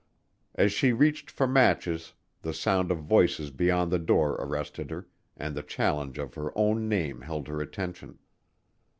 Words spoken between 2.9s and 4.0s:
voices beyond the